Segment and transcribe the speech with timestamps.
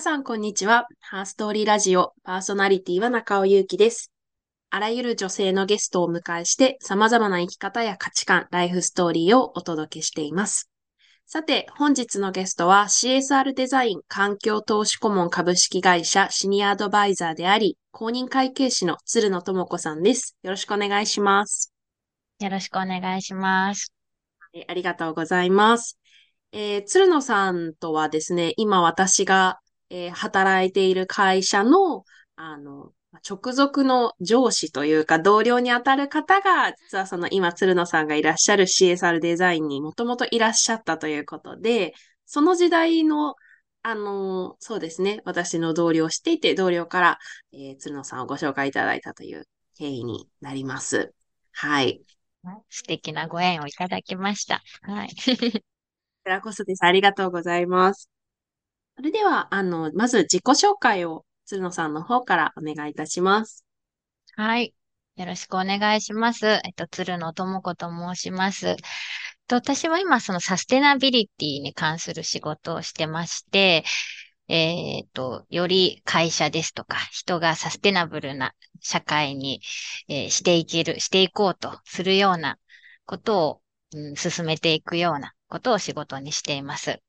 [0.00, 0.86] 皆さん、こんにちは。
[1.00, 4.10] ハーストーリーラジオパーソナリティは中尾祐希です。
[4.70, 10.70] あらゆる女性のゲストをお迎えして、様々な生き方や価値観、ライフストーリーをお届けしています。
[11.26, 20.34] さて、本日のゲストは CSR デザイン環境投資顧問株式会社シニアアドバイザーであり、公認会計士の鶴野智子さんです。
[20.42, 21.74] よろしくお願いします。
[22.40, 23.92] よろしくお願いします。
[24.66, 25.98] ありがとうございます。
[26.52, 29.58] えー、鶴野さんとはですね、今私が
[29.90, 32.04] えー、働いている会社の、
[32.36, 32.92] あの、
[33.28, 41.92] 直属の上司というか同僚にあたる方が、実はその今鶴野さんがいらっしゃる CSR デザインにもともといらっしゃったということで、
[42.24, 43.34] その時代の、
[43.82, 47.18] あの、そうですね、私の同僚をしていて、同僚から、
[47.52, 51.12] えー、鶴野さんをご紹介いただいたという経緯になります。
[51.52, 52.02] はい。
[52.68, 54.62] 素敵なご縁をいただきました。
[54.82, 55.08] はい。
[55.08, 55.62] こち
[56.24, 56.84] らこそです。
[56.84, 58.08] ありがとうございます。
[59.00, 63.64] それでは、あの、まず自己紹介を鶴野さんの方からお願いいたします。
[64.36, 64.74] はい。
[65.16, 66.46] よろしくお願いします。
[66.46, 68.76] えっと、鶴野智子と申します。
[69.46, 73.84] と私は今、そのサステナビリティに関する仕事をしてまして、
[74.48, 79.62] えっ、と、より会社ですとか、人がサステナブルな社会に、
[80.08, 82.58] えー、していける、していこうとするような
[83.06, 83.62] ことを、
[83.94, 87.00] うん、進めていくようなことを仕事にしています。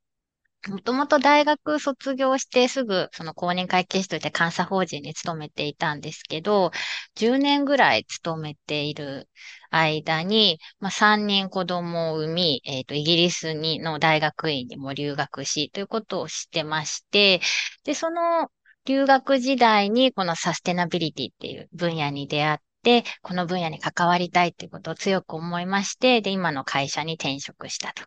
[0.70, 6.72] もともと大学卒業してすぐその公認会計士として監査法人に勤めていたんですけど、
[7.16, 9.28] 10年ぐらい勤めている
[9.72, 17.42] 間に、まあ、3人子供を産み、えっ、と、イギリスにの大学院にも留学し、ということをしてまして、
[17.84, 18.52] で、その
[18.86, 28.04] 留学時代にこのサステナビリティっていう分野に出会って、この分野に関わりたいっていうことを強く思いまして、で、今の会社に転職したと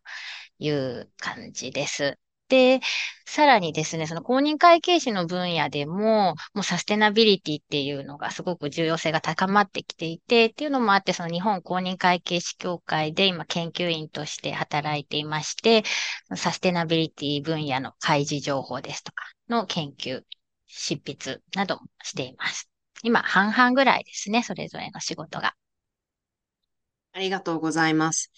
[0.59, 2.17] いう感じです。
[2.49, 2.81] で、
[3.27, 15.85] さらにですね、その公認会計士の分野でも、もうサステナビリティっていうのがすごく重要性が高まってきていて、っていうのもあって、その日本公認会計士協会で今研究員として働いていまして、
[16.37, 20.23] サステナビリティ分野の開示情報ですとかの研究、
[20.67, 22.69] 執筆などもしています。
[23.03, 25.55] 今、半々ぐらいですね、それぞれの仕事が。
[27.13, 28.31] ありがとうございます。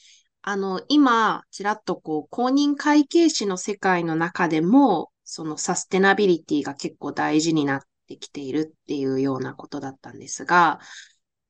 [0.48, 10.78] あの、今、ちらっとこう、公認会計士の世界の中でも、そのサステナビリティが結構大事になってきているっていうようなことだったんですが、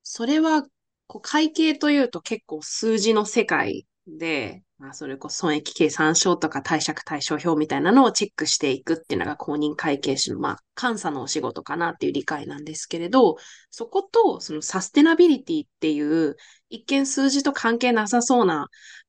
[0.01, 0.63] それは、
[1.05, 13.37] こう会計というと結構数字の世界で、まあ、それこそ損益計算書とか貸借対照表みたいなのをチェックしていくっていうのが公認会計士の、まあ、監査のお仕事かなっていう理解なんですけれど、
[13.71, 16.35] そことそのサステナビリティっていう
[16.69, 18.67] 一見数字と関係なさそうな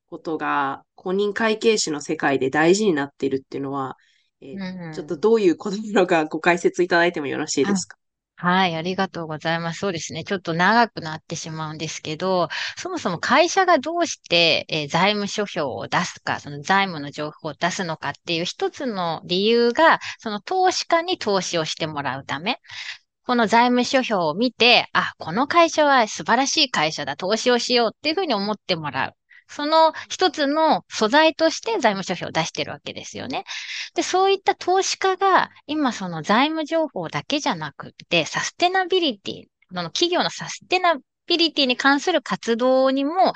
[0.09, 3.97] ことが公認会計士の世界で大事になっているっていうのは、
[4.41, 7.99] えーうん、ちょっとどういうことなのかご解説いただいてもよろしいですか？
[8.41, 9.81] はい、ありがとうございます。
[9.81, 10.23] そうですね。
[10.23, 22.61] ちょっと長くなってしまうんですけど、そもそも会社がどうして、えー、財務諸表を出すか、その財務の情報を出すのかっていう一つの理由が、その投資家に投資をしてもらうため。
[23.27, 29.15] この財務諸表を見て、あ、この会社は素晴らしい会社だ、投資をしようっていうふうに思ってもらう。
[29.49, 33.45] その一つの素材として財務諸表を出してるわけですよね。
[33.95, 43.33] で、そういった投資家が今その財務情報だけじゃなくて、サステナビリティ、の企業のサステナビリティに関する活動にも、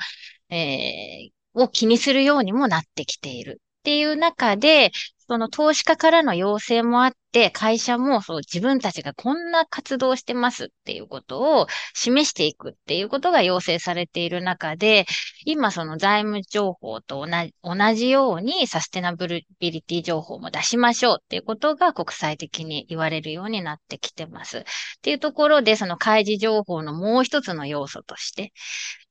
[0.49, 4.91] えー、を気にするようにもなってきているっていう中で、
[5.27, 15.05] その投資家からの要請もあって、会社もそう自分たちがこんな活動してますっていうことを示していくっていうことが要請されている中で、
[15.45, 24.59] 今その財務情報と同じ同じようにサステナブリティ情報も出しましょうっていうことが国際的に言われるようになってきてます。
[24.59, 24.63] っ
[25.01, 28.53] ていうところで、その開示情報のもう一つの要素として、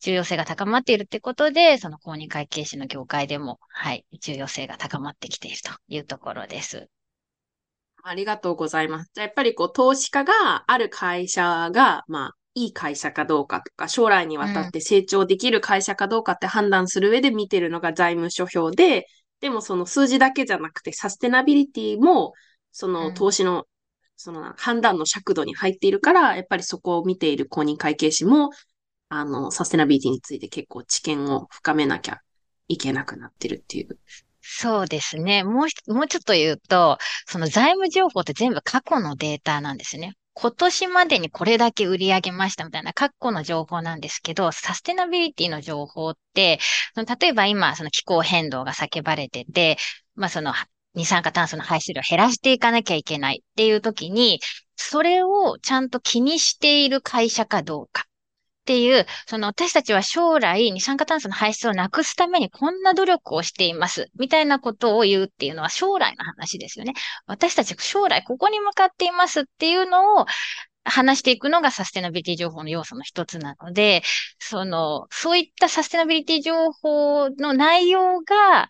[0.01, 6.89] 重要性が高まっているってことで、その公認会計士の業界でも、はい、重要性が高まってきているというところです。
[8.05, 9.11] ありがとうございます。
[9.15, 19.07] じゃあやっぱりこう、投資家がある会社が、まあ、いい会社かどうかとか、将来にわたって成長できる会社かどうかって判断する上で見てるのが財務諸表で、
[19.41, 22.33] でもその数字だけじゃなくて、サステナビリティも、
[22.73, 23.67] その投資の、
[24.17, 28.51] その判断の尺度に入っているから、やっぱりそこを見ている公認会計士も、
[29.09, 32.21] あの、サステナビリティについて結構知見を深めなきゃ
[32.69, 33.99] いけなくなってるっていう
[34.43, 35.45] そうですね。
[35.45, 40.15] もう、もうちょっと言うと、その財務情報って全部過去のデータなんですね。
[40.35, 46.59] 今年までにこれだけ売り上げましたみたいな過去の情報なんですけど、サステナビリティの情報って、
[46.95, 49.77] その例えば今、その気候変動が叫ばれてて、
[50.17, 50.53] まあその
[50.95, 54.41] 二酸化炭素の排出量を減らしていかなきゃいけないっていう時に、
[54.77, 58.07] それをちゃんと気にしている会社かどうか
[58.63, 64.09] っていう、その私たちは将来二酸化炭素の排出をなくすためにこんな努力をしています。
[64.19, 66.95] みたいなことを言うっていうのは将来の話ですよね。
[67.27, 70.27] 私たち将来ここに向かっていますっていうのを
[70.85, 74.03] 話していくのがサステナビリティ情報の要素の一つなので、
[74.39, 78.69] その、そういったサステナビリティ情報の内容が、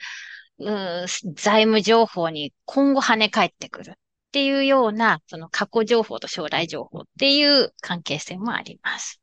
[0.59, 3.95] うん、財務情報に今後跳ね返ってくるっ
[4.33, 9.21] ていうような、その過去情報と将来情報っていう関係性もあります。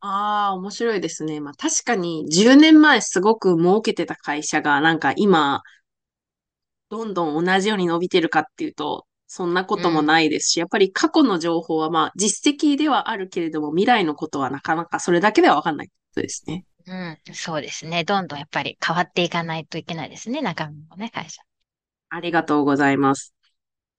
[0.00, 1.40] ああ、面白いですね。
[1.40, 5.62] まあ確かに10年前すごく儲けてた会社がなんか今、
[6.88, 16.64] どんどん同じように伸びてるかっていうと、そんなこともないですし、やっぱり過去の情報はまあ実績ではあるけれども、未来のことはなかなかそれだけではわかんないことですね。
[16.86, 18.04] うん、そうですね。
[18.04, 20.40] どんどんやっぱり変わっていかないといけないですね。
[20.42, 21.42] 中身もね、会社。
[22.08, 23.34] ありがとうございます。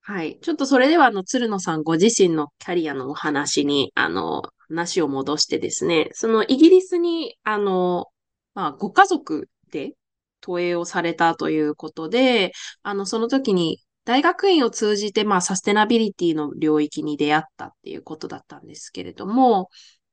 [0.02, 0.40] はい。
[0.42, 8.08] ちょっとそれでは、あの、鶴野さんご自身のキャリアのお話に、あの、話を戻してですね、そのイギリスに、あの、
[8.54, 9.94] まあ、ご家族で
[10.42, 12.52] 投影をされたということで、
[12.84, 19.70] あの、その時に大学院を通じて、まあ、サステナビリティの領域に出会ったっていうことだったんですけれども、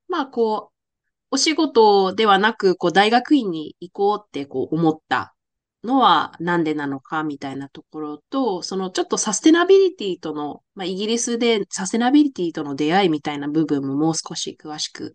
[0.08, 0.74] まあ、こう、
[1.30, 5.33] お仕事ではなく、こう、大学院に行こうって、こう、思った
[5.84, 15.12] のはなんでなのかみたいなところと、そのちょっとサステナビリティとの、まあ、イギリスでサステナビリティとの出会いみたいな部分ももう少し詳しく、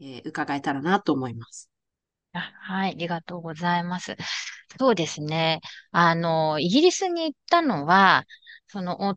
[0.00, 1.68] えー、伺えたらなと思います。
[2.32, 4.16] はい、ありがとうございます。
[4.78, 5.60] そうですね。
[5.90, 8.24] あの、イギリスに行ったのは、
[8.68, 9.08] その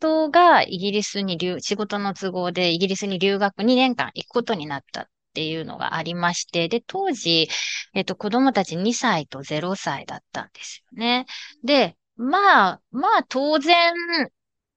[0.00, 7.48] 夫がイギリスに留、仕事の都合でイギリスに留学2年間行くことになったっていうのがありまして、で、当時、
[7.94, 11.24] えっと、子供たち2歳と0歳だったんですよね。
[11.64, 13.94] で、まあ、まあ、当然、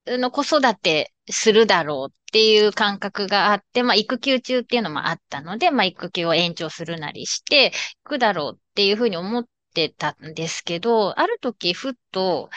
[0.07, 7.71] の子育てするだろうっていう感覚があって、まあ、育休中っていうのもあったので、まあ、育休を延長するなりして、
[8.03, 12.49] 行くだろうっていうふうに思ってたんですけど、ある時、ふっと、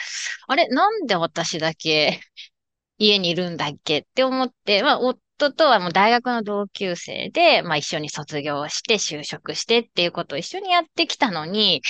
[0.47, 2.21] あれ、なんで私だけ
[2.99, 4.99] 家にいるんだっけって思って、まあ、
[5.51, 11.81] とはもう大学の同級生で、まあ、一緒に卒業して就職してっていうことを一緒にやってきたのに、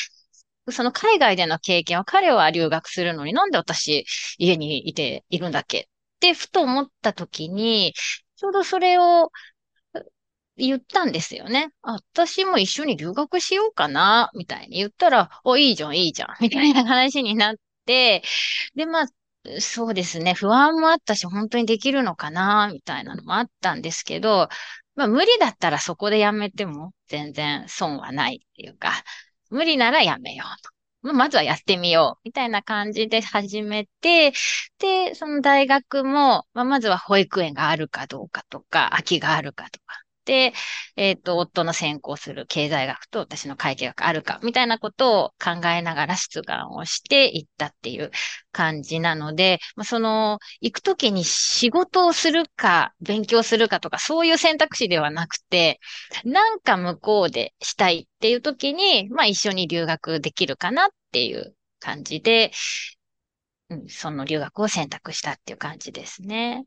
[0.72, 4.06] その海外での経験は彼は留学するのになんで私
[4.38, 5.84] 家にいているんだっけっ
[6.19, 7.94] てふと思った時に、
[8.36, 9.31] ちょうどそれを
[10.57, 11.69] 言ったんですよね。
[11.81, 17.56] 私も一緒に留学しようかな、みたいに言ったら、お、いいじゃん、いいじゃん、みたいな話になっ
[17.86, 18.24] て、
[18.75, 19.06] で、まあ、
[19.62, 24.50] そうですね、不安もあったし、本当にできるのかな、みたいなのもあったんですけど、
[24.95, 28.91] まあ、無理だったらそこでやめても全然損はないっていうか、
[29.50, 31.13] 無理ならやめようと。
[31.13, 34.33] まずはやってみよう、みたいな感じで始めて、
[34.80, 48.12] で、その大学も、まあ、まずは保育園があるかどうかとか、空きがあるかとか、えっ、ー、と、夫の専攻する経済学と私の会計学あるか、みたいなことを考えながら出願をしていったっていう
[48.51, 55.79] 感じなので、まあ、その、行くときに仕事をするか、勉強するかとか、そういう選択肢ではなくて、
[56.24, 62.51] なんか向こうでしたいっていうときに、まあ一緒に留学できるかなっていう感じで、
[63.70, 66.65] うん、その留学を選択したっていう感じですね。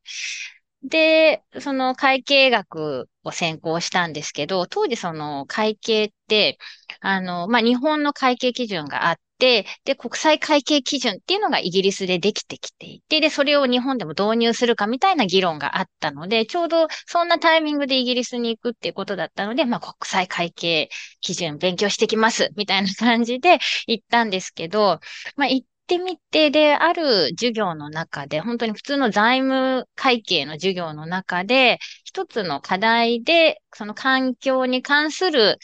[0.84, 6.58] で、その会計学を専攻したんですけど、当時その会計って、
[7.00, 20.88] あの、まあ、日本の会計基準があって、で、国際会計基準っていうのがイギリスでできてきていて、で、それを日本でも導入するかみたいな議論があったので、ちょうどそんなタイミングでイギリスに行くっていうことだったので、まあ、国際会計
[21.20, 24.98] 基準勉強してきます、みたいな感じで行ったんですけど、
[25.36, 35.58] まあ、行っってみて、で、ある授業の中で、本当に普通の財務会計の授業の中で、一つの課題で、その環境に関する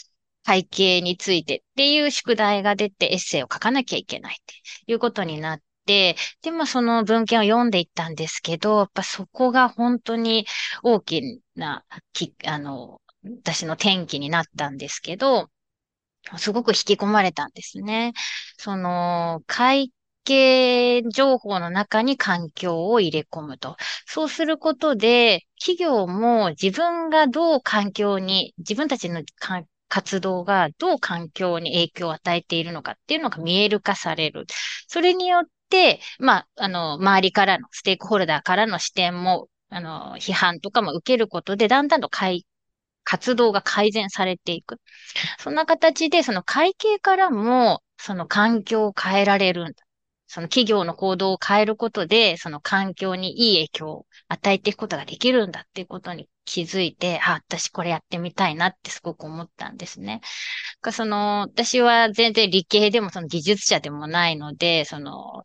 [0.45, 4.55] 会計についてっていう宿題が出てエッセイを書かなきゃいけないって
[4.93, 10.47] いうことになって、で、まあその文献を読んでいったんですけど、やっぱそこが本当に
[10.83, 13.01] 大きな、きあの、
[13.43, 15.49] 私の転機になったんですけど、
[16.39, 18.13] すごく引き込まれたんですね。
[18.59, 19.93] その、会
[20.29, 23.77] 計情報の中に環境を入れ込むと。
[24.07, 29.23] そうすることで、企業も自分がどう環境に、自分たちの
[29.89, 34.47] 活動がどう環境に影響を与えているのかっていうのが見える化される。
[34.87, 42.11] それによって、まあ、あの、周りからの、ステークホルダーからの視点も、あの、批判とかも受けることで、だんだんと
[43.05, 44.77] 活動が改善されていく。
[45.39, 49.88] そんな形で、その会計からも、その環境を変えられるんだ。
[50.29, 60.21] その企業の行動を変えることで、その環境にいい影響を与えていくことができるんだっていうことに気づいて、あ、私これやってみたいなってすごく思ったんですね。
[60.81, 65.43] かその、私は全然理系でもその技術者でもないので、その、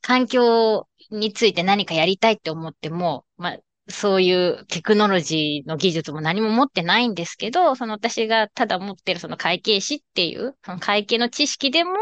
[0.00, 11.92] 環境について何かやりたいって思っても、まあ、そういうテクノロジーの技術も何も持ってないんですけど、その私がただ持ってるその会計士っていう、その会計の知識でも、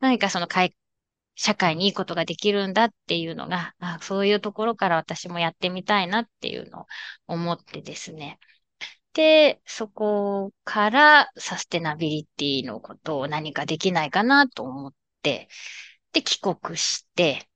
[0.00, 0.74] 何かその会、
[1.38, 6.86] 社会にいいことができるんだっていうのが、あそういうところから私もやってみたいなっていうのを
[7.28, 8.38] 思ってですね。
[9.14, 15.48] で、そこからサステナビリティのことを何かできないかなと思って、
[16.12, 17.48] で、帰国して、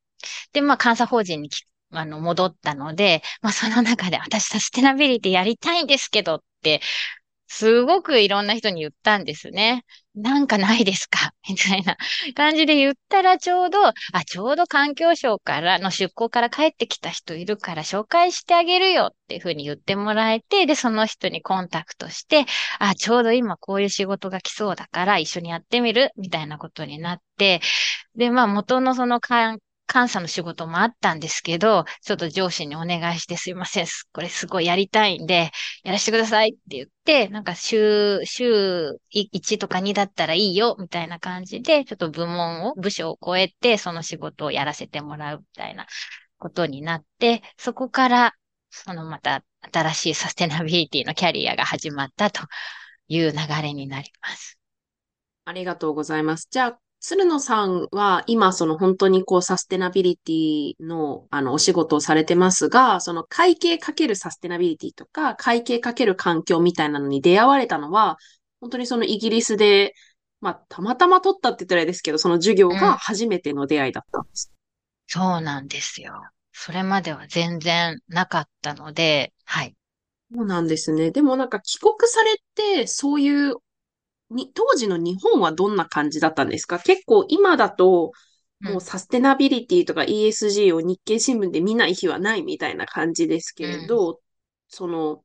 [0.53, 1.51] で、まあ、監査法人に
[1.91, 6.81] あの、戻ったので、まあ、その中で私サステナビリティやりたいんですけどって、
[7.54, 9.85] すごくいろんな人に言ったんですね。
[10.14, 11.32] なんかないですか？
[11.49, 11.97] みたいな。
[12.35, 13.92] 感じで言ったらちょうど、あ、
[14.26, 22.47] ちょうど環境省からの出向から帰ってきた人いるから紹介してあげるよっていうふうに言ってもらえて、で、その人にコンタクトして、
[22.78, 26.11] あ、ちょうど今こういう仕事が来そうだから一緒にやってみる？
[26.16, 27.61] みたいなことになって、
[28.16, 29.59] で、まあ元のその環
[29.93, 33.87] 監査の仕事もあったんですけど、ちょっと上司にお願いしてすいません。
[34.12, 35.51] これすごいやりたいんで、
[35.85, 45.87] やらせてくださいって言って、なんか週、週1とか2だったらいいよ、みたいな感じで、ちょっと部門を、部署を超えて、その仕事をやらせてもらうみたいな
[46.39, 48.35] ことになって、そこから、
[48.71, 52.43] そのまた新しいサステナビリティのキャリアが始まったと
[53.09, 54.59] いう流れになります。
[55.45, 56.49] ありがとうございます。
[56.51, 68.18] じゃあ、鶴野さんは今その本当にこうサステナビリティのあのお仕事をされてますが、その会計かけるサステナビリティとか会計かける環境みたいなのに出会われたのは、
[68.61, 69.94] 本当にそのイギリスで、
[70.40, 74.52] まあたまたま取ったって言ったらいいですけど、その授業が初めての出会いだったんです。
[74.52, 76.23] うん、そうなんですよ。
[76.52, 79.75] それまでは全然なかったので、はい。
[80.32, 81.11] そうなんですね。
[81.11, 83.56] でもなんか帰国されて、そういう
[84.33, 86.79] に、当時の日本はどんな感じだったんですか？
[86.79, 88.12] 結構今だと、
[88.61, 94.17] もうサステナビリティとか ESG を日経新聞で見ない日はないみたいな感じですけれど、うん、
[94.69, 95.25] その、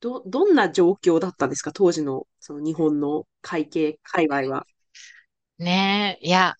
[0.00, 1.72] ど、どんな状況だったんですか？
[1.72, 4.66] 当時の、その日本の会計、界隈は。
[5.58, 6.54] ねえ、いや、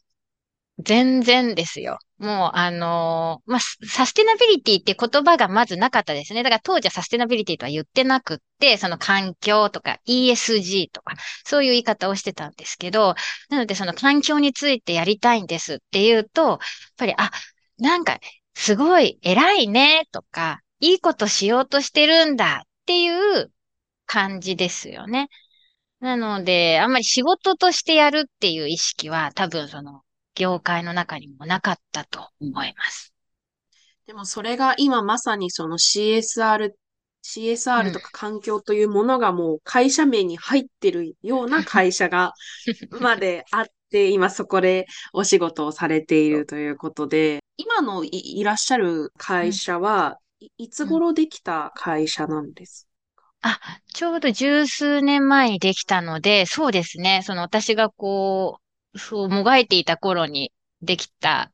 [0.79, 1.99] 全然ですよ。
[2.21, 6.43] もう、あのー、まあ、サステナビリティって言葉がまずなかったですね。
[6.43, 11.15] だから当時はサステナビリティとは言ってなくって、その環境とか ESG とか、
[11.47, 13.15] そういう言い方をしてたんですけど、
[13.49, 16.59] なのでその環境についてやりたいんですっていうと、やっ
[16.99, 17.31] ぱり、あ、
[17.79, 18.19] なんか、
[18.55, 23.09] すごい偉いねとか、いいことしようとしてるんだってい
[23.43, 23.51] う
[24.05, 25.29] 感じですよね。
[26.01, 30.03] なので、あんまり仕事としてやるっていう意識は多分その
[30.41, 33.13] 業界の中にもなかったと思います。
[34.07, 36.73] でもそれが今まさにその CSR、
[37.23, 42.33] CSR とか環境というものがもう会社名に入ってるような 会社が
[43.01, 50.17] まであって、今そこでお仕事をされているということで、 今のいらっしゃる会社は、
[50.57, 52.89] いつ頃できた会社なんです
[53.43, 53.59] あ、
[53.93, 57.21] ちょうど十数年前にできたので、そうですね。
[57.25, 61.53] その私がこう、そう、もがいていた頃にできた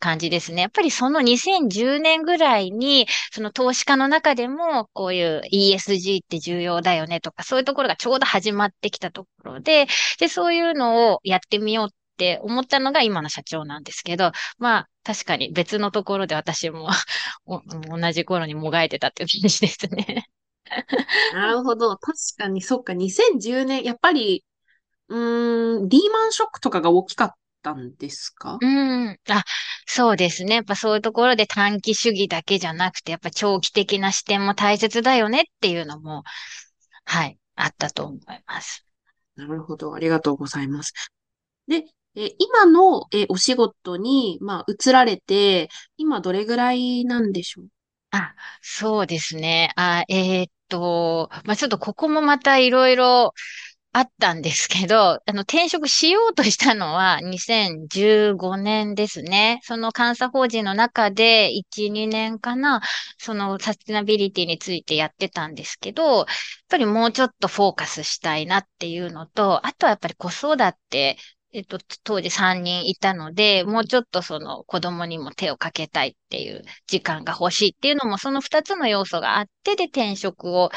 [0.00, 0.62] 感じですね。
[0.62, 9.86] やっぱりその2010年ぐらいに、その投資家の中でも、こういう ESG って重要だよねとか、そういうところがちょうど始まってきたところで、
[10.18, 16.88] で、そういうのをやってみようって思ったのが今の社長なんですけど、まあ、確かに別のところで私も
[17.46, 20.26] 同じ頃にもがいてたっていう感じですね。
[21.32, 21.96] なるほど。
[21.96, 24.44] 確かに、そっか、2010年、やっぱり
[25.10, 27.30] うん、リーマンショックとかが大きかっ
[27.62, 28.58] たんですか？
[28.60, 29.18] うん。
[29.28, 29.44] あ、
[29.84, 30.54] そうですね。
[30.54, 36.22] やっぱそういうところで短期主義だけじゃなくて、やっぱ長期的な視点も大切だよねっていうのも、
[37.04, 38.86] はい、あったと思います。
[39.36, 39.92] なるほど。
[39.94, 40.92] ありがとうございます。
[41.66, 47.64] で、え今のえお仕事に、まあ、移られて、今どれぐらいなんでしょう？
[48.12, 49.72] あ、そうですね。
[49.76, 53.32] あ、えー、っと、まあ、ちょっとここもまたいろいろ、
[53.92, 59.58] あったんですけど、あの、転職しようとしたのは2015年ですね。
[59.64, 62.82] その監査法人の中で1、2年かな、
[63.18, 66.26] そのサスティナビリティについてやってたんですけど、やっ
[66.68, 70.56] ぱりもうちょっとフォーカスしたいなっていうのと、あとはやっぱり子育
[70.88, 71.18] て、
[71.52, 80.70] えっと、当時3人いたので、もうちょっとその子供にも手をかけたいっていう時間が欲しいっていうのも、その2つの要素があって、で転職を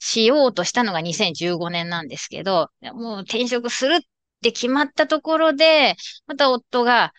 [0.00, 4.00] しようとしたのが2015年なんですけど、もう転職するっ
[4.42, 5.94] て決まったところで、
[6.26, 7.12] また夫が、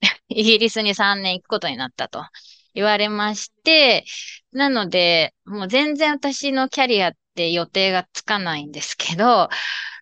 [0.28, 2.24] イギリスに3年行くことになったと
[2.74, 4.04] 言われまして、
[4.52, 9.48] なので、もう全然私のキャリアって予定がつかないんですけど、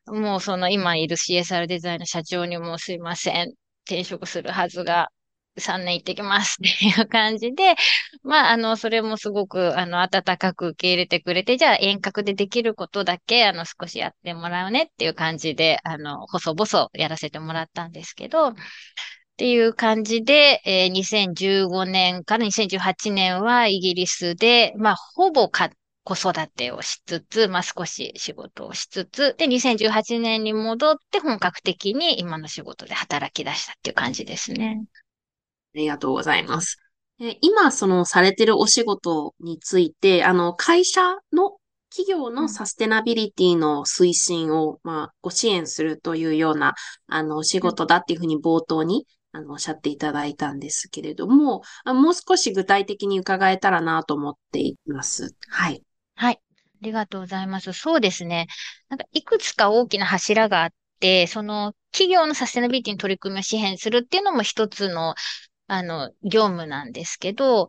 [0.07, 3.55] もうその今いる CSR デザインの社長にもすいません、
[3.87, 5.11] 転職するはずが
[5.59, 7.75] 3年行ってきますって いう感じで、
[8.23, 18.55] まあ、あの、それもすごく、あの、温かく受け入れてくれて、じゃあ遠隔でできることだけ、あの、少しやってもらうねっていう感じで、あの、細々やらせてもらったんですけど、っ
[19.37, 25.71] ていう感じで、えー、2015年から2018年はイギリスで、まあ、ほぼか
[26.05, 34.85] 子育てをしつつ、まあ、少し仕事をしつつ、で、2018年に戻って本格的に今の仕事で働き出したっていう感じですね。
[35.75, 36.78] ありがとうございます。
[37.40, 41.00] 今、そのされてるお仕事について、あの、会社
[41.33, 41.57] の
[41.90, 46.75] 企業のサステナビリティの推進を、まあ、ご支援するというような、
[47.07, 55.35] あの、お仕事だっていうふうに冒頭にあの、おっしゃっていただいたんですけれども、もう少し具体的に伺えたらなと思っています。
[55.49, 55.83] はい。
[56.14, 56.40] はい。
[56.40, 57.73] ありがとうございます。
[57.73, 58.47] そうですね。
[58.88, 65.16] なんか、いくつか大きな柱があって、その、企業のサステナビリティに取り組みを支援するっていうのも一つの、
[65.66, 67.68] あの、業務なんですけど、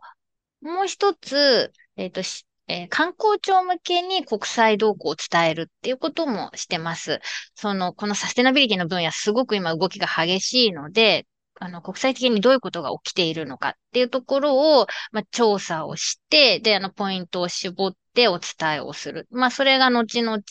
[0.60, 2.20] もう一つ、えっ、ー、と、
[2.68, 7.20] えー、観光庁向けに国際動向を伝えるっていうこともしてます。
[7.54, 11.26] その、このサステナビリティの分野すごく今動きが激しいので、
[11.58, 19.26] あの、国際的にどういうことが起きているのかっていうところを、まあ、調査をして、で、あの、ポイントを絞ってお伝えをする。
[19.30, 20.42] まあ、それが後々、まあ、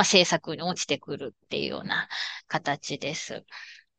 [0.00, 2.08] 政策に落ちてくるっていうような
[2.48, 3.44] 形です。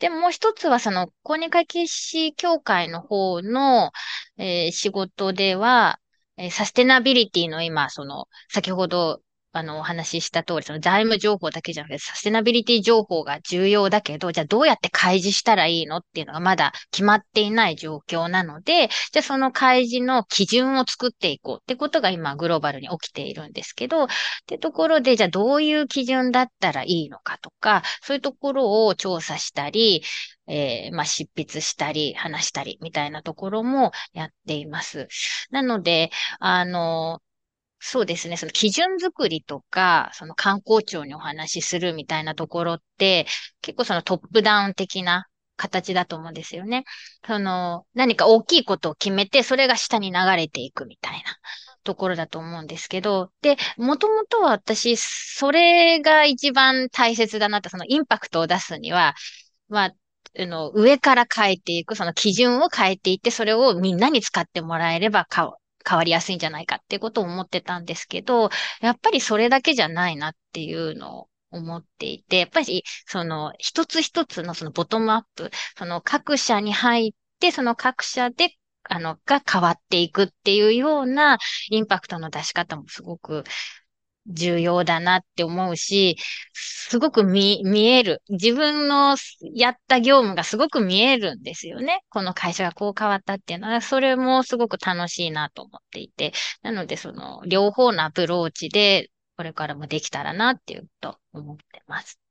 [0.03, 3.93] で、もう一つは、その、公認会計士協会の方の、
[4.37, 5.97] えー、仕事では、
[6.35, 9.21] えー、サステナビリティの今、その、先ほど
[9.53, 24.07] あの、お話しした通り、その財務情報だけじゃなくて、サステナビリティ情報が重要だけど、じゃあどうやって開示したらいいのっていうのがまだ決まっていない状況なので、じゃあその開示の基準を作っていこうってことが今グローバルに起きているんですけど、っ
[24.47, 30.03] てところで、じゃあどういう基準だったらいいのかとか、そういうところを調査したり、
[30.47, 35.07] えー、まあ、執筆したり、話したり、みたいなところもやっています。
[35.51, 37.21] なので、あの、
[37.85, 38.37] そうですね。
[38.37, 43.27] その基準作りとか、その観光庁にお話しするみたいなところって、
[43.61, 46.85] 結構そのトップダウン的な形だと思うんですよね。
[47.27, 51.37] その、何か大きいことを決めて、それが下に流れていくみたいな
[51.83, 59.13] ところだと思うんですけど、で、もともとは私、それが一番大切だなと、そのインパクトを出すには、
[59.67, 59.93] まあ、
[60.39, 65.25] あの、上から変えていく、その基準を変えていって、それをみんなに使ってもらえれば
[65.87, 68.49] 変わりやすいんじゃないかっていうことを思ってたんですけど、
[68.81, 78.55] やっぱりそれだけじゃないなっていうのを思っていて、やっぱりその一つ一つのそのボトムアップ、その各社に入って、その各社で
[78.89, 81.37] あの、が変わっていくっていうような
[81.69, 83.43] インパクトの出し方もすごく
[84.27, 86.17] 重要だなって思うし、
[86.53, 88.21] すごく見、見える。
[88.29, 89.15] 自分の
[89.55, 92.01] やった業務がすごく見えるんですよね。
[92.09, 96.33] この会社がこう変わったっていうのは、それもすごく楽しいなと思っていて。
[96.61, 102.22] なので、その、両方のアプローチで、これからもできたらなっていうと思ってます。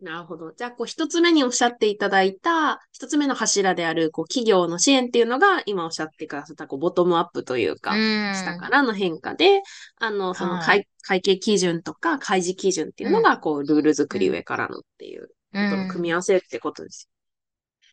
[0.00, 0.52] なるほど。
[0.52, 9.60] じゃあ、こう、一つ目におっしゃっていただいた、一つ目の柱である、こう、企業の支援っていうのが、今おっしゃってくださった、こう、ボトムアップというか、下からの変化で、
[9.96, 17.08] あの、その会、会計基準とか、開示基準っていうのが、こう、ルール作り上からのっていう、ことの組み合わせってことです。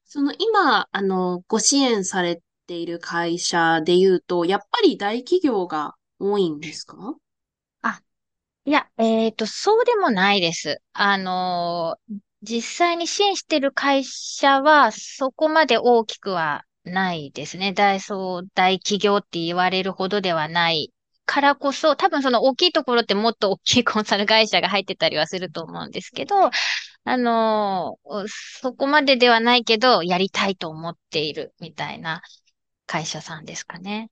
[0.06, 7.16] その、今、あの、ご支援されている会社で言うと、やっぱり大企業が多いんですか？
[8.66, 10.82] いや、えっと、そうでもないです。
[10.94, 11.98] あの
[12.42, 17.74] 実際に支援してる会社は、そこまで大きくはないですね。
[17.74, 20.92] 大、そう、大企業って言われるほどではない
[21.26, 26.36] からこそ、多分その大きいところってもっと大きいコンサル会社が入ってたりはすると思うんですけど、
[27.06, 28.00] あの
[28.62, 32.22] そこまでではないけど、やりたいと思っているみたいな
[32.88, 34.10] 会社さんですかね。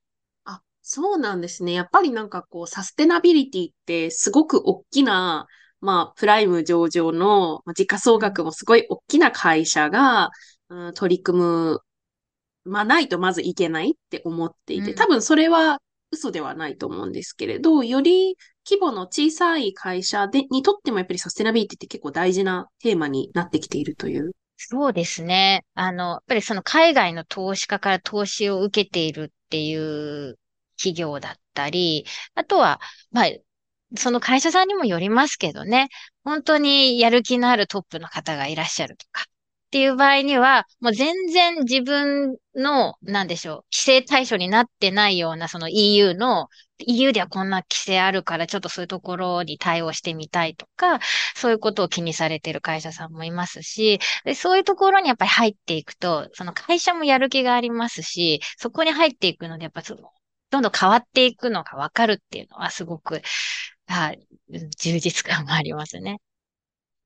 [0.86, 1.72] そうなんですね。
[1.72, 5.48] やっぱりなんかこう、サステナビリティってすごく大きな、
[5.80, 10.30] まあ、プライム上場の、まあ、時価総額もすごい大きな会社が、
[10.68, 11.80] うん、取り組む、
[12.66, 15.80] まあ、ないとまずいけないって思っていて、多分それは
[16.12, 18.36] 嘘ではないと思うんですけれど、より
[18.70, 24.32] 規模の小さい会社で、にとってもやっぱりサステナビリティって結構大事なテーマになってきているという。
[24.58, 25.64] そうですね。
[25.76, 30.38] あの、やっぱりその海外の投資家から投資を受けているっていう
[30.78, 32.06] 企業だったり、
[32.36, 32.80] あとは、
[33.12, 33.28] まあ、
[33.98, 35.90] その会社さんにもよりますけどね、
[36.24, 39.26] 本当にやる気のあるトップの方がいらっしゃるとか、っ
[39.74, 46.48] ていう場合には、もう全然自分の、なんでしょう、規制対象になってないような、その EU の、
[46.86, 51.00] EU ではこんな規制あるから、ちょっとそういうところに対応してみたいとか、
[51.36, 60.12] そういうことを気にされてる会社さんもいますし、でそういうところにやっぱり入っていくと、その会社もやる気がありますし、そこに入っていくので、やっぱその、
[60.54, 63.22] どんどん変わっていくのがわかるっていうのはすごく、
[63.88, 64.28] はい、
[64.78, 66.20] 充実感がありますね。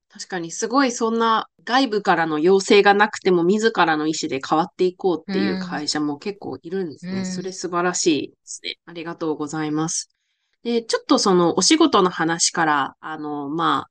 [0.10, 7.20] 確かにすごいそんな外部からの要請がなくても自らの意思で変わっていこうっていう会社も結構いるんですね。
[7.20, 8.76] うん、それ素晴らしいですね。
[8.86, 10.10] ありがとうございます。
[10.64, 13.90] で、ちょっとそのお仕事の話から、あの、まあ、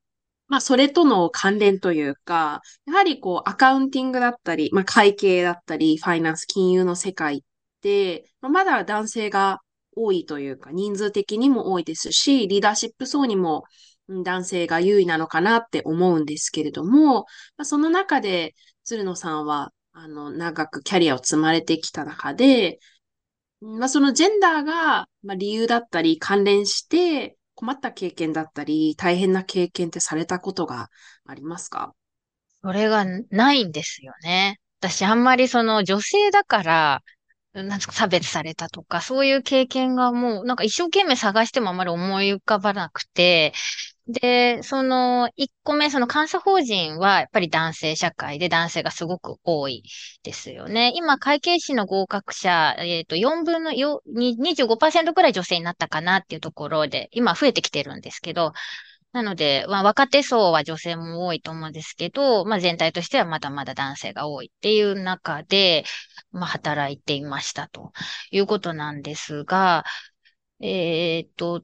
[0.49, 7.43] まあ、それとの関連というか、やはりこう、アカウンティングだったり、まあ、会計だったり、ファイナンス、金融の世界
[8.41, 9.61] まあ、まだ男性が
[9.95, 13.65] 多いというか、人数的にも多いですし、リーダーシップ層にも
[14.09, 22.79] 男性が優位なのかなって思うんですけれども、ま、その中で、鶴野さんは、あの、長くキャリアを積まれてきた中で、
[23.63, 30.91] まあ、そのジェンダーが、まあ、理由だったり関連して困った経験だったり大変な経験ってされたことが
[31.25, 31.95] ありますか？
[32.63, 34.61] それがないんですよね。
[34.79, 37.03] 私あんまりその女性だから、
[37.63, 43.53] なんか差別されたとか、そういう経験がもう、なんか一生懸命探してもあまり思い浮かばなくて、
[44.09, 49.83] で、その、一個目、その監査法人は、やっぱり男性社会で男性がすごく多い
[50.23, 50.93] ですよね。
[50.95, 58.53] 今、会計士の合格者、えっ、ー、と、4分の4、25%くらい女性になったかなっていうところで、今増えてきてるんですけど、
[59.17, 65.85] なので、まあ、若手層は女性も多いと思うんですけど、まあ、全体としてはまだまだ男性が多いっていう中で、
[66.33, 67.93] まあ、働いていましたと
[68.31, 69.87] いうことなんですが、
[70.61, 71.63] えっ、と、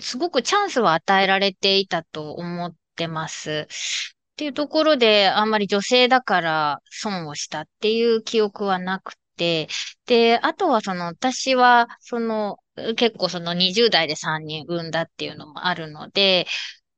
[0.00, 3.68] すごくチャンスは与えられていたと思ってます。
[3.68, 9.68] っていうところで、あんまり女性だから損をしたっていう記憶はなくて、
[10.06, 12.56] で、あとはその私は、その
[12.96, 16.46] 結構その20代で3人産んだっていうのもあるので、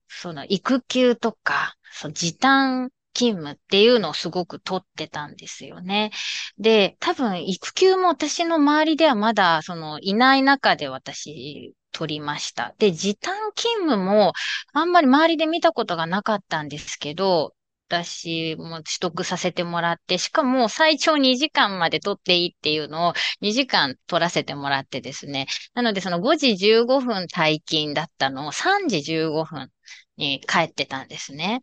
[0.08, 6.10] その育休とか、その時短勤務っていうのをすごく取ってたんですよね。
[6.58, 12.74] で、多分育休も私の周りではまだそのいない中で私取りました。
[12.78, 14.32] で、時短勤務も
[14.72, 17.54] あんまり周りで見たことがなかったんですけど、
[17.88, 25.46] 私も取得させてもらって、しかも最長2時間まで取っていいっていうのを2時間取らせてもらってですね。
[25.74, 29.70] なのでその5時15分退勤だったのを3時15分
[30.18, 31.60] に帰ってたんですね。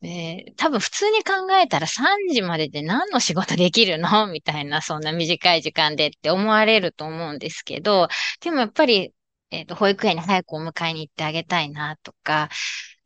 [0.00, 4.26] で、多分普通に考えたら3時までで何の仕事できるの？
[4.32, 8.08] みたいな、そんな短い時間でって思われると思うんですけど、
[8.40, 9.12] でもやっぱり、
[9.50, 12.50] え、ー、と、保育園に早くお迎えに行ってあげたいなとか、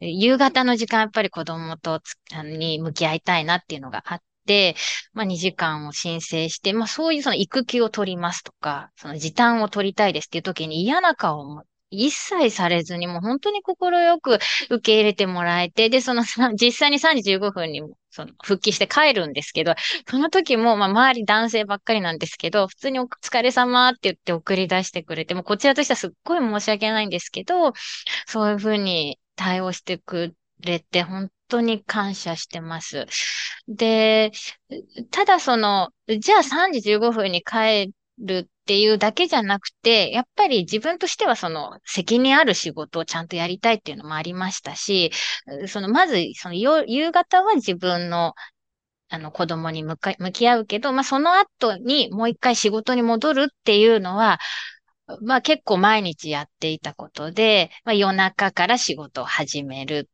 [0.01, 2.01] 夕方の時間やっぱり子供と
[2.45, 4.77] に向き合いたいなっていうのがあって、
[5.13, 14.39] まあ2時間を申請して、まあそういうその育休を取りますとか、その時短を取りたいですっていう時に嫌な顔を一切されずに、もう本当に心よく
[14.71, 16.23] 受け入れてもらえて、で、その
[16.61, 19.75] 実際に3時15分にその復帰して帰るんですけど、
[20.09, 27.73] その時も、まあ、周り男性ばっかりなんですけど、普通にお疲れ様って言って送り出してくれて、もこちらとしてはすっごい申し訳ないんですけど、
[28.27, 33.07] そういうふうに対応してくれて、本当に感謝してます。
[33.69, 34.33] で、
[35.11, 45.13] ただその、じゃあ3時15分に帰るっていうだけじゃなくて、やっぱり自分としてはその責任ある仕事をちゃんとやりたいっていうのもありましたし、
[45.69, 48.35] そのまずその夕方は自分の
[49.11, 54.39] あの子供に向か向き合うけど、まあその後にもう一回仕事に戻るっていうのは、
[55.23, 60.11] まあ結構毎日やっていたことで、まあ夜中から仕事を始める。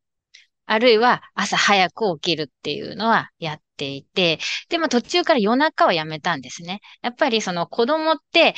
[0.67, 6.81] あるいは朝早く起きるっていうのはやっていて、でも途中から夜中はやめたんですね。
[7.03, 8.55] やっぱりその子供って、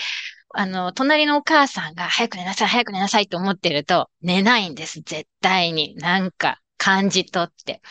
[0.55, 5.01] あの、隣のお母さんが早く寝なさい、早く寝なさいと思ってると寝ないんです。
[5.03, 5.96] 絶対に。
[5.96, 7.83] なんか感じ取って。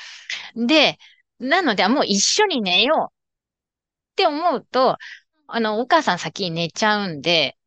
[0.55, 0.97] で、
[1.39, 4.97] なので、もう一緒に寝ようって思うと、
[5.47, 7.57] あの、お母さん先に寝ちゃうんで、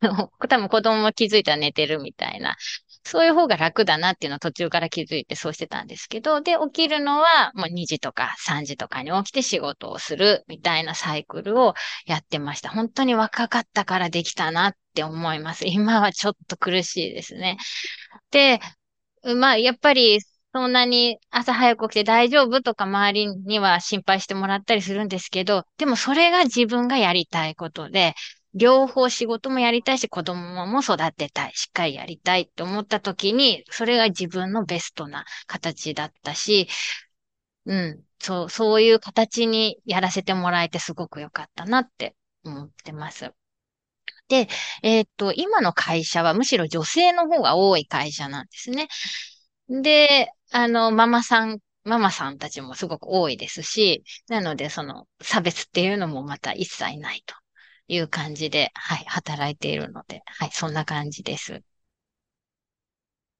[0.48, 2.56] 多分子供も気づいたら寝てるみたいな。
[3.04, 11.74] そういう方が楽だなっていうのを途中から気づいてそうしてたんですけど、で、起きるのはもう2時とか3時とかに起きて仕事をするみたいなサイクルを
[12.06, 12.68] やってました。
[12.70, 15.68] 本当に若かったからできたなって思います。
[15.68, 17.58] 今はちょっと苦しいですね。
[18.32, 18.58] で、
[19.36, 20.18] まあ、やっぱり
[20.52, 28.14] そんなに朝早く起きて大丈夫とか周りには心配してもらったりするんですけど、でもそれが自分がやりたいことで、
[28.56, 36.66] 両方仕事もやりたいし、子供も育てたい、しっかりやりたいって思った時に、それが自分のベストな形だったし、
[37.66, 43.30] うん、そう、そういう形にやらせてもらえてすごく良かったなって思ってます。
[44.28, 44.48] で、
[44.82, 48.88] えっと、今の会社はむしろ女性の方が多い会社なんですね。
[49.68, 57.34] で、あの、ママさん、ママさんたちもすごく多いですし、なので、その差別っていうのもまた一切ないと
[57.88, 61.62] いう感じで、はい、働いているので、はい、そんな感じです。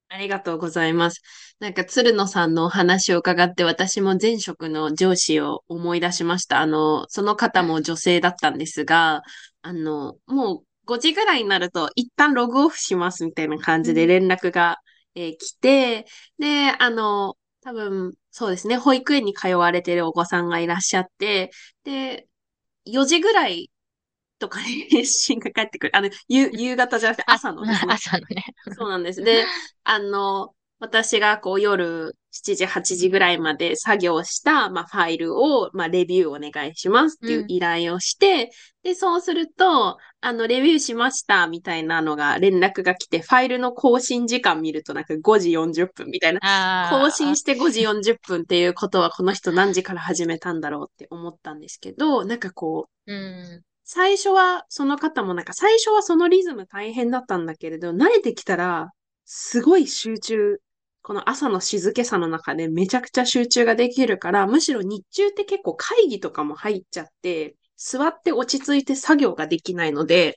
[0.08, 1.20] ありがとうございます。
[1.58, 6.60] なんか、鶴野さんのお話を伺って、私も前職の上司を思い出しました。
[6.60, 9.22] あの、その方も女性だったんですが、
[9.62, 14.78] あの、もう5時ぐらいになると、一旦ログオフしますみたいな感じで連絡が、
[15.16, 16.06] えー、来て、
[16.38, 21.50] で、あの、多分、そうですね、保育園に通われてるお子さんがいらっしゃって、
[21.84, 22.28] で、
[22.84, 23.70] 4時ぐらい
[24.38, 25.96] とかに 返信が返ってくる。
[25.96, 27.94] あの、夕夕方じゃなくて朝のですね。
[27.94, 28.44] 朝のね。
[28.76, 29.22] そうなんです。
[29.22, 29.44] で、
[29.84, 38.50] あの、私がこう夜7時、8時ぐらいまで作業した、まあ、ファイルを、まあ、レビューお願いしますっていう依頼をして、
[38.84, 46.88] うん、で、そうすると、あの、レビューしましたみたいなのが連絡が来て、ファイルの更新時間見るとなんか5時40分みたいな。
[46.90, 58.90] 更新して5時40分っていうことはこの人何時から始めたんだろうって思ったんですけど、なんかこう、うん最初は、その方もなんか最初はそのリズム大変だったんだけれど、慣れてきたら、
[59.24, 60.60] すごい集中、
[61.02, 70.36] この朝の静けさの中でめちゃくちゃ集中ができるから、むしろ日中って結構会議とかも入っちゃって、座って落ち着いて作業ができないので、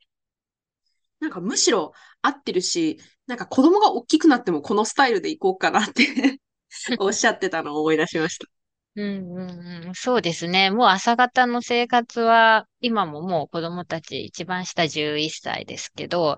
[1.19, 6.39] なんかむしろ合ってるし、なんか子供が大きくなってもこのスタイルでいこうかなって
[6.99, 8.58] おっしゃってたのを思い出しました。
[8.99, 10.71] うんうんうん、そうですね。
[10.71, 16.37] もう朝方の生活は、今ももう子供たち一番下11歳ですけど、やっ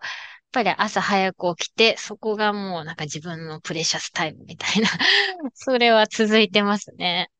[0.51, 4.89] ぱり朝早く起きて、そこがもうなんか自分のプレシャスタイムみたいな
[5.55, 7.31] それは続いてますね。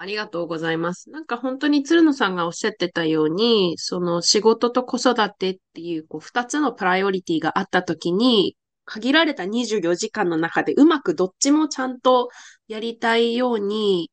[0.00, 1.10] ありがとうございます。
[1.10, 8.56] なんか本当に鶴野さんがおっしゃってたように、その仕事と子育てっていうこう二つのプライオリティがあった時に、
[8.88, 12.30] 限られた24時間の中でうまくどっちもちゃんと
[12.68, 14.10] やりたいように、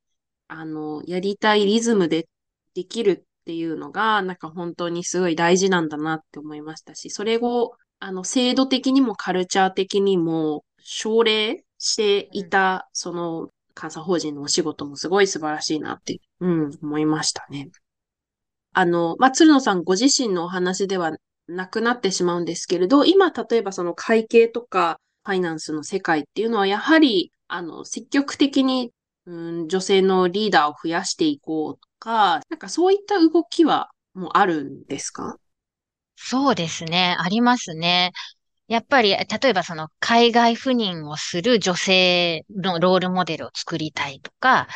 [0.49, 2.27] あの、やりたいリズムで
[2.73, 17.69] できるっていうのが、なんか本当にすごい大事なんだなって思いましたし、それを、あの、制度的にもカルチャー的にも奨励していた、その、監査法人のお仕事もすごい素晴らしいなって、うん、思いましたね。
[18.73, 21.13] あの、まあ、鶴野さんご自身のお話では
[21.47, 28.91] なくなってしまうんですけれど、今、例えばその会計とかファイナンスの世界っていうのは、やはり、あの、積極的に、
[29.27, 35.37] うん、女性のリーダーを増やしていこうとか、なんかそういった動きはもうあるんですか？
[36.15, 37.15] そうですね。
[37.19, 38.11] ありますね。
[38.67, 44.67] やっぱり、例えばその海外赴任をする女性のロールモデルを作りたいとか、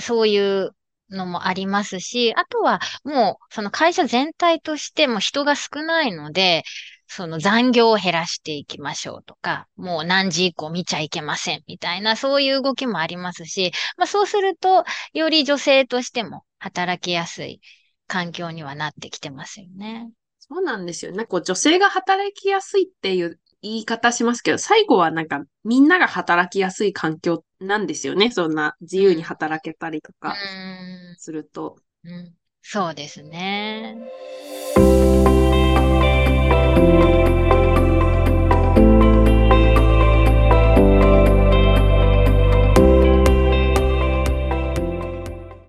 [0.00, 0.74] そういう
[1.10, 6.64] のもありますし、あとはもうその会社全体としても人が少ないので、
[7.06, 17.60] その残業を減らしていきましょうとか、もう何時以降見ちゃいけませんみたいな、そういう動きもありますし、まあそうすると、より女性としても働きやすい
[18.06, 20.10] 環境にはなってきてますよね。
[20.38, 21.12] そうなんですよ。
[21.12, 28.30] なんか女性が働きやすいっていう言い方しますけど、最後はなんかみんなが働きやすい環境なんですよね。
[28.30, 30.36] そんな自由に働けたりとか
[31.18, 31.76] すると。
[32.04, 33.96] うん、うん、そうですね。